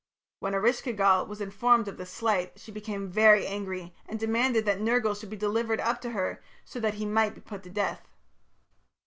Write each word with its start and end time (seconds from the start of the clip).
When 0.39 0.53
Eresh 0.55 0.81
ki 0.81 0.93
gal 0.93 1.27
was 1.27 1.41
informed 1.41 1.87
of 1.87 1.97
this 1.97 2.09
slight 2.09 2.57
she 2.59 2.71
became 2.71 3.11
very 3.11 3.45
angry, 3.45 3.93
and 4.07 4.19
demanded 4.19 4.65
that 4.65 4.79
Nergal 4.81 5.13
should 5.13 5.29
be 5.29 5.37
delivered 5.37 5.79
up 5.79 6.01
to 6.01 6.09
her 6.09 6.41
so 6.65 6.79
that 6.79 6.95
he 6.95 7.05
might 7.05 7.35
be 7.35 7.41
put 7.41 7.61
to 7.61 7.69
death. 7.69 8.01